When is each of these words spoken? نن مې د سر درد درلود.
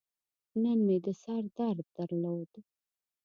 نن 0.61 0.77
مې 0.85 0.97
د 1.05 1.07
سر 1.23 1.41
درد 1.57 1.87
درلود. 1.97 2.51